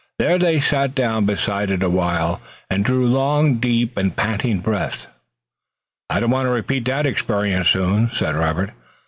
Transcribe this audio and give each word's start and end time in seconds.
There 0.17 0.39
they 0.39 0.59
sat 0.59 0.95
down 0.95 1.27
beside 1.27 1.69
it 1.69 1.83
a 1.83 1.89
while 1.91 2.41
and 2.71 2.83
drew 2.83 3.05
long, 3.07 3.57
deep 3.59 3.99
and 3.99 4.15
panting 4.15 4.59
breaths. 4.59 5.05
"I 6.09 6.19
don't 6.19 6.31
want 6.31 6.47
to 6.47 6.51
repeat 6.51 6.85
that 6.85 7.05
experience 7.05 7.69
soon," 7.69 8.09
said 8.11 8.33
Robert. 8.33 8.71